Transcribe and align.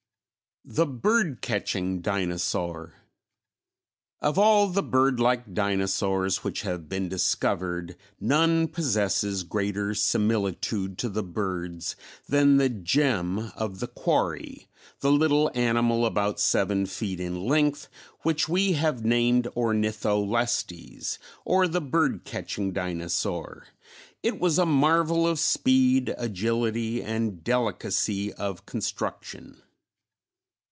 The 0.63 0.85
Bird 0.85 1.41
Catching 1.41 2.01
Dinosaur. 2.01 2.93
Of 4.21 4.37
all 4.37 4.67
the 4.67 4.83
bird 4.83 5.19
like 5.19 5.55
dinosaurs 5.55 6.43
which 6.43 6.61
have 6.61 6.87
been 6.87 7.09
discovered, 7.09 7.95
none 8.19 8.67
possesses 8.67 9.43
greater 9.43 9.95
similitude 9.95 10.99
to 10.99 11.09
the 11.09 11.23
birds 11.23 11.95
than 12.29 12.57
the 12.57 12.69
gem 12.69 13.51
of 13.55 13.79
the 13.79 13.87
quarry, 13.87 14.67
the 14.99 15.11
little 15.11 15.49
animal 15.55 16.05
about 16.05 16.39
seven 16.39 16.85
feet 16.85 17.19
in 17.19 17.43
length 17.47 17.87
which 18.21 18.47
we 18.47 18.73
have 18.73 19.03
named 19.03 19.47
Ornitholestes, 19.55 21.17
or 21.43 21.67
the 21.67 21.81
"bird 21.81 22.23
catching 22.23 22.71
dinosaur." 22.71 23.65
It 24.21 24.39
was 24.39 24.59
a 24.59 24.67
marvel 24.67 25.27
of 25.27 25.39
speed, 25.39 26.13
agility, 26.19 27.01
and 27.01 27.43
delicacy 27.43 28.31
of 28.33 28.67
construction. 28.67 29.63